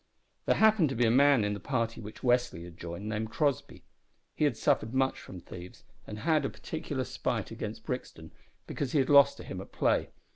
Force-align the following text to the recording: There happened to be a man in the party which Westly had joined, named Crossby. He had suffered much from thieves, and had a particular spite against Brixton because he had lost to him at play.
There 0.47 0.55
happened 0.55 0.89
to 0.89 0.95
be 0.95 1.05
a 1.05 1.11
man 1.11 1.43
in 1.43 1.53
the 1.53 1.59
party 1.59 2.01
which 2.01 2.23
Westly 2.23 2.63
had 2.63 2.75
joined, 2.75 3.07
named 3.07 3.29
Crossby. 3.29 3.83
He 4.33 4.45
had 4.45 4.57
suffered 4.57 4.95
much 4.95 5.19
from 5.19 5.39
thieves, 5.39 5.83
and 6.07 6.17
had 6.17 6.43
a 6.43 6.49
particular 6.49 7.03
spite 7.03 7.51
against 7.51 7.83
Brixton 7.85 8.31
because 8.65 8.93
he 8.93 8.97
had 8.97 9.11
lost 9.11 9.37
to 9.37 9.43
him 9.43 9.61
at 9.61 9.71
play. 9.71 10.09